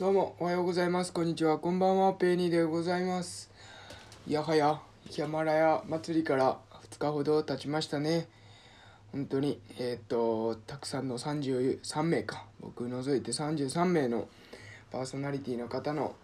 [0.00, 1.12] どうもおはようございます。
[1.12, 1.58] こんにちは。
[1.58, 2.14] こんばんは。
[2.14, 3.50] ペーニーでございます。
[4.26, 4.80] いやはや
[5.10, 6.56] ヒャマラヤ祭りから
[6.90, 8.26] 2日ほど経ちましたね。
[9.12, 12.46] 本当にえっ、とたくさんの33名か。
[12.60, 14.26] 僕除いて33名の
[14.90, 16.14] パーソナリティの方の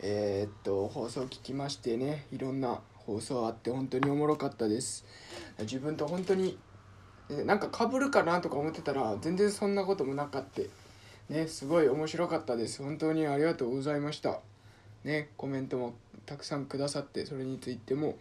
[0.00, 5.04] えっ、と放送を聞きましてねいろんな放送あって本当におもろかったです。
[5.60, 6.58] 自分と本当に
[7.28, 10.68] なんかかぶるかなとか思ってたら全然そんなこともなかって
[11.28, 12.82] ねすごい面白かったです。
[12.82, 14.40] 本当にありがとうございました。
[15.04, 15.94] ねコメントも
[16.26, 18.16] たくさんくださってそれについても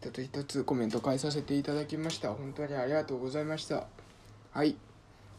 [0.00, 2.32] 一つ一つコメント返させていただきました。
[2.32, 3.86] 本当にありがとうございました。
[4.52, 4.76] はい。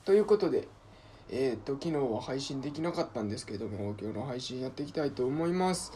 [0.04, 0.68] ということで
[1.30, 5.92] えっ、と昨日は配信できなかったんですけども今日の配信やっていきたいと思います。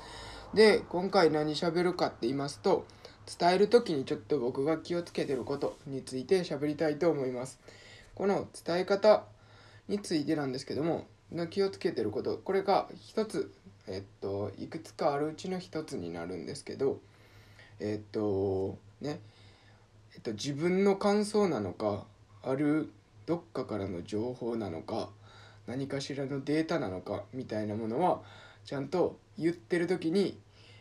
[0.54, 2.86] で今回何喋るかって言いますと
[3.40, 7.60] 伝える時にちょっと僕が気をつけてることについて喋りたいと思います。
[8.16, 9.24] この伝え方
[9.90, 11.08] についてなんですけども
[11.50, 13.52] 気をつけてることこれが一つ
[13.88, 17.00] えっといくつかあるうちの一つになるんですけど
[17.80, 19.20] えっとね
[20.16, 22.06] えっと自分の感想なのか
[22.44, 22.92] ある
[23.26, 25.10] どっかからの情報なのか
[25.68, 28.22] 何かしらのデータなのかみたいなものは
[28.66, 30.38] ちゃんと言ってる時に、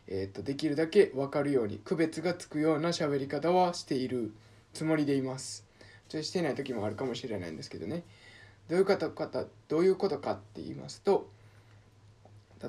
[0.06, 4.32] えー、とできるだけ分かるように区別がつくような喋り方はしている
[4.72, 5.66] つもりでいます。
[6.08, 8.02] ちょしてない時もあるかもしれないんですけどね。
[8.68, 9.30] どういうことか
[9.68, 11.30] どういうことかって言いますと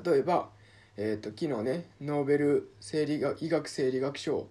[0.04, 0.48] 例えば、
[0.96, 4.46] えーと、昨日ねノーベル生理学医学生理学賞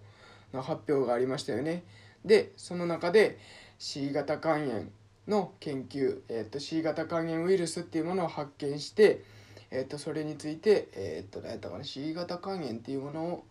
[0.52, 1.84] の発表がありましたよね。
[2.24, 3.38] でその中で
[3.78, 4.82] C 型肝炎
[5.26, 9.22] の研究、えーと、C 型肝炎ウイルスっていうものを発見して、
[9.70, 13.44] えーと、それについて、えー、と何やったかな C 型肝炎っていうものを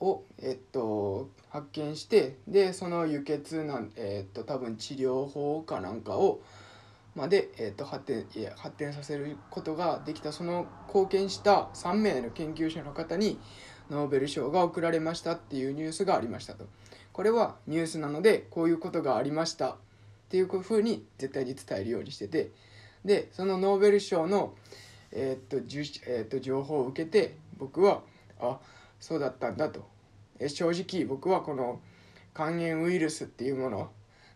[0.00, 6.40] を、えっと、発見してでその輸血なん、えっと、多分治療法かなんかを
[7.14, 10.32] まで、えっと、発展いや発展させることができた。
[10.32, 13.38] その貢献した3名の研究者の方に
[13.90, 16.66] ノーベル賞が贈られましたっていうニュースがありましたと。
[17.12, 19.70] これはニュースなのでこういうことがありました。
[19.70, 19.74] っ
[20.30, 22.50] ていうふうに絶対に伝えるようにしてて。
[23.04, 24.54] でそのノーベル賞の、
[25.12, 28.02] えー、っとえー、っと情報を受けて僕は
[28.40, 28.58] あ
[29.00, 29.97] そうだったんだと。
[30.46, 31.80] 正直僕はこの
[32.34, 33.90] 肝炎ウイルスっていうもの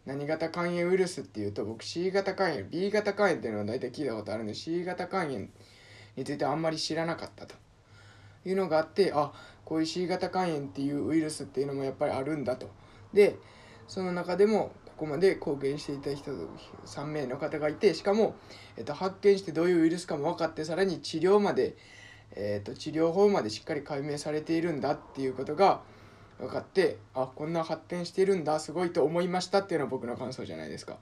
[0.04, 5.38] 何型肝炎ウイルスっていうと僕 C 型肝炎 B 型肝炎っていうのは大体聞いたことあるんで C 型肝炎
[6.16, 7.54] についてあんまり知らなかったと。
[8.44, 9.32] いうのがあってあ
[9.64, 12.70] こういう C 型肝炎っていうウイルスっていうのもやっぱりあるんだと。
[13.12, 13.36] で
[13.86, 16.32] その中でもここまで貢献していた人
[16.86, 18.34] 3名の方がいてしかも、
[18.76, 21.76] えっと、発見してどういうウイルスかも分かってさらに治療まで、
[22.36, 25.82] えっと、治療法までしっかり解明されているんだっていうことが
[26.38, 30.94] 分かってあこんな発展しているんだすごいと思いましたっていうのは僕の感想じゃないですか。
[30.94, 30.97] っ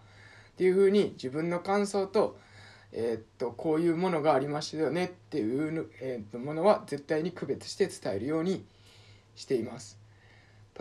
[0.57, 2.37] ていうふうに自分の感想と,、
[2.93, 8.65] えっとこういうものがありましたよねっていう、えっとものは絶対に区別して伝えるように
[9.37, 9.99] しています。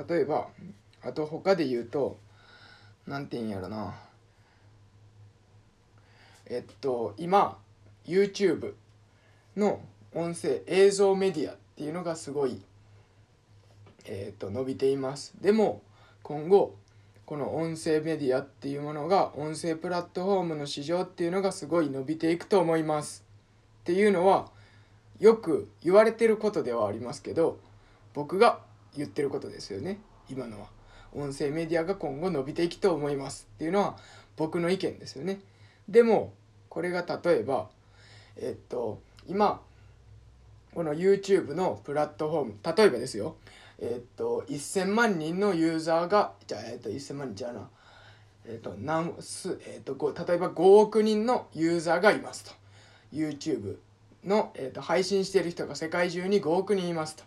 [0.08, 0.48] 例えば
[1.02, 2.18] あと他で言うと
[3.08, 3.96] 何て言うんやろな
[6.46, 7.58] えっと今
[8.06, 8.74] YouTube
[9.56, 9.82] の
[10.14, 12.62] 音声映像メディアっていうのがすごい、
[14.06, 15.82] えっと伸びていますでも
[16.24, 16.76] 今後
[17.26, 23.24] この音声メディアっていうものが音声プラットフォームの市場っていうのがすごい伸びていくと思います
[23.82, 24.50] っていうのは
[25.20, 27.60] よく言われてることではありますけど
[28.14, 28.60] 僕が
[28.98, 30.00] 言ってることですよね
[30.30, 30.68] 今のは。
[31.14, 33.98] 音声メディアが今後伸びていくと思いますっていうのは
[34.38, 35.40] 僕の意見ですよね。
[35.88, 36.34] でも
[36.70, 37.68] これが例えば
[38.38, 39.62] えっと今
[40.74, 43.36] この YouTube のプラットフォーム例えばですよ
[43.82, 47.70] えっと1000万人のユーザーがじゃあえっと1000万人じゃあな。
[48.46, 48.74] えっと
[49.22, 49.94] すえっと
[50.28, 52.52] 例えば5億人のユーザーがいますと。
[53.14, 53.78] YouTube
[54.24, 57.24] の、えっと配信している人が世界中に5億人いますと。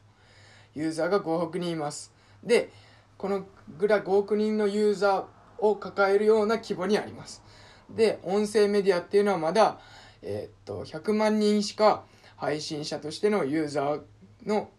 [0.74, 2.12] ユーザーが5億人います。
[2.42, 2.70] で
[3.19, 3.46] この
[3.78, 5.24] ぐらい5億人のユーザー
[5.58, 7.42] を抱えるような規模にあります。
[7.88, 9.78] で、音声メディアっていうのはまだ、
[10.22, 12.04] え、っと、100万人しか
[12.37, 14.02] 配信者としてのユーザー
[14.44, 14.70] の、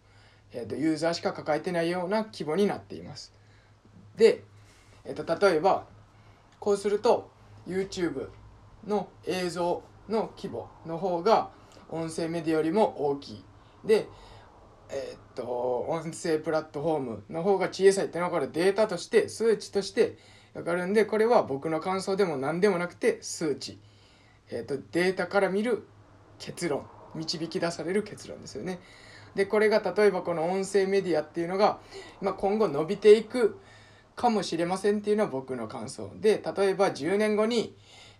[0.54, 3.34] えー、と、ユーザーしか抱えてないような規模になっています。
[4.16, 4.44] で、
[5.06, 5.86] えー、と、例えば、
[6.60, 7.32] こうすると、
[7.68, 8.30] YouTube
[8.88, 11.50] の映像の規模の方が
[11.90, 13.44] 音声メディアよりも大きい。
[13.86, 14.08] で、
[14.90, 20.18] えー、っと音声プラットフォームの方が小さいっていうのはこれデータとして数値として
[20.54, 23.80] 分かるんでこれは僕の感想でも何でもなくて数値、
[24.50, 25.88] えー、っとデータから見る
[26.38, 26.86] 結論
[27.16, 28.80] 導き出される結論ですよね。
[29.36, 31.80] でこれが例えばこの音声メディアっていうのが、
[32.22, 33.60] まあ、今後伸びていく
[34.16, 37.76] かもしれませんっていうのは僕の感想で例えば10年後に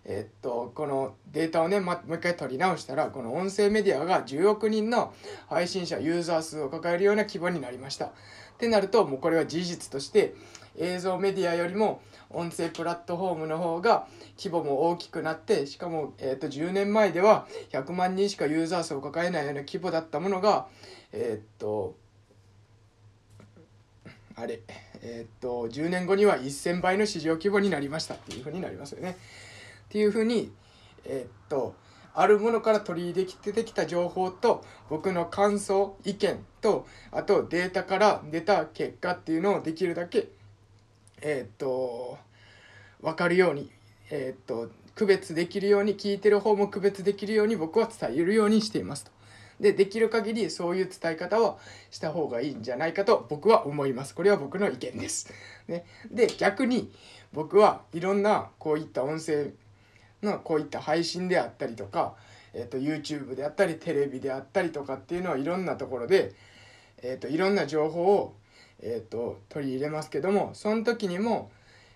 [0.06, 5.14] えっと、このデータをね、ま、もう一回取り直したら、この音声メディアが10億人の
[5.48, 8.12] 配信者、ユーザー数を抱えるような規模になりました。
[8.54, 10.34] ってなると、もうこれは事実として、
[10.76, 20.66] 映像メディアよりも音声プラットフォームの方が規模も大きくなって、しかも、えっと、10年前では100万人しかユーザー数を抱えないような規模だったものが、
[21.12, 21.96] えっと、
[24.36, 24.60] あれ、
[25.02, 29.16] えっと、10年後には1000倍の市場規模になりましたっていうふうになりますよね。
[29.86, 30.50] っていうふうに、
[31.04, 31.76] えー、っと
[32.14, 40.28] あるものから取り入れて出てきた情報と僕の感想意見とあとデータから出た結果っていうのをできるだけ
[41.20, 42.18] えー、っと
[43.02, 43.70] 分かるように
[44.10, 49.10] えー、っと区別できるように聞いてる方も区別できるように僕は伝えるようにしていますと。
[49.60, 51.58] でできる限りそういう伝え方を
[51.90, 54.14] した方がいいんじゃないかと僕は思います。
[54.14, 55.32] これは僕の意見です。
[55.68, 56.92] ね、で逆に
[57.32, 59.52] 僕はいろんなこういった音声
[60.24, 62.14] のこういった配信であったりとか、
[62.52, 66.34] えーと、YouTube であったりテレビであったりとかっていうのはいろんなところで、
[67.02, 68.34] えーと、いろんな情報を、
[68.80, 71.50] えーと、取り入れますけどもその時にも、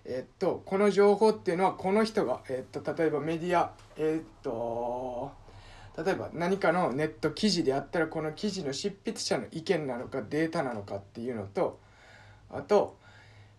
[0.05, 5.31] えー、とこの情報っていうのはこの人が、えー、と例えばメディアえっ、と
[5.97, 11.79] 例えば何かのネット記事であったらこの記事の執筆者の意見なのかデータなのかっていうのと
[12.49, 12.97] あと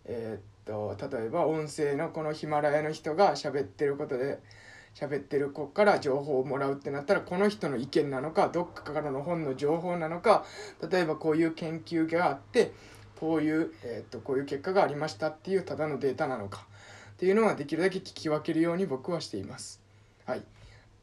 [0.06, 4.38] えっ、と例えば音声のこのヒマラヤの人が喋ってることで
[4.94, 10.44] 喋ってる子から情報をもらうってなったらこの人の意見なのかどっかからの本の情報なのか
[10.90, 12.72] 例えばこういう研究があって
[13.18, 16.66] こういう、えーと、こういう結果がありましたっていうただのデータなのか
[17.12, 19.82] っていうのはできるだけ聞き分けるように僕はしています。
[20.24, 20.42] はい、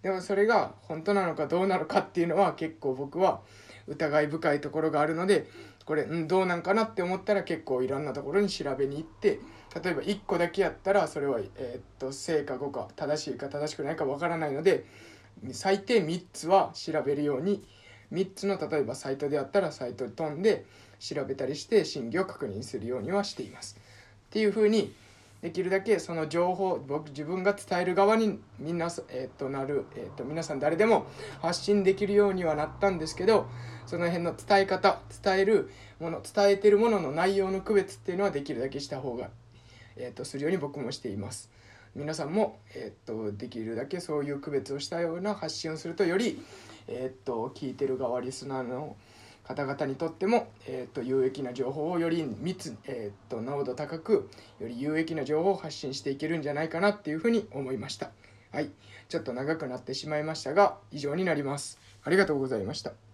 [0.02, 3.42] でもそれが本当なのかどうなのかっていうのは結構僕は
[3.88, 5.48] 疑い深いところがあるので
[5.86, 9.40] これ、うん、どうなんかなって思ったら結構いろんなところに調べに行って
[9.84, 14.86] 例えば1個だけやったらそれは、えー、っと正か誤か正しいか正しくないかわからないので
[15.52, 17.64] 最低3つは調べるように
[18.12, 20.66] 3つの例えばサイトであったらサイトに飛んで
[21.00, 23.78] 調べたりして真偽を確認するようにはしています。
[24.28, 24.94] っていうふうに
[25.42, 31.06] できるだけその情報僕自分が伝える側にみんな、えー、となる、えー、と皆さん誰でも
[31.42, 33.48] 発信できるようにはなったんですけど
[33.86, 35.70] その辺の伝え方伝える
[36.00, 39.30] もの伝えてるものの内容の区別っていうのはできるだけした方が、
[39.96, 41.52] えー、とするように僕もしています。
[41.96, 46.40] 皆さんも、えー、とできるだけそういう区別をしたような発信をするとより、
[46.88, 48.96] えー、と聞いてる側リスナーの
[49.48, 54.30] 方々にとっても、えー、と有益な情報をより密、えー、と濃度高く
[54.60, 58.12] より有益な情報を発信していけるんじゃないかなっていうふうに思いました。
[58.52, 58.72] はい、
[59.08, 61.80] ちょっと長くなってしまいましたが以上になります。
[62.04, 63.07] ありがとうございました。